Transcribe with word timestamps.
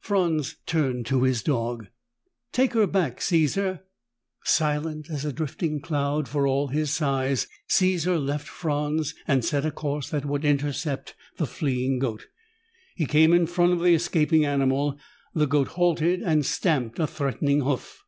Franz 0.00 0.56
turned 0.66 1.06
to 1.06 1.22
his 1.22 1.40
dog. 1.40 1.86
"Take 2.50 2.72
her 2.72 2.88
back, 2.88 3.20
Caesar." 3.22 3.82
Silent 4.42 5.08
as 5.08 5.24
a 5.24 5.32
drifting 5.32 5.80
cloud, 5.80 6.26
for 6.28 6.48
all 6.48 6.66
his 6.66 6.90
size, 6.92 7.46
Caesar 7.68 8.18
left 8.18 8.48
Franz 8.48 9.14
and 9.28 9.44
set 9.44 9.64
a 9.64 9.70
course 9.70 10.10
that 10.10 10.24
would 10.26 10.44
intercept 10.44 11.14
the 11.36 11.46
fleeing 11.46 12.00
goat. 12.00 12.26
He 12.96 13.06
came 13.06 13.32
in 13.32 13.46
front 13.46 13.72
of 13.72 13.78
the 13.78 13.94
escaping 13.94 14.44
animal. 14.44 14.98
The 15.32 15.46
goat 15.46 15.68
halted 15.68 16.22
and 16.22 16.44
stamped 16.44 16.98
a 16.98 17.06
threatening 17.06 17.60
hoof. 17.60 18.02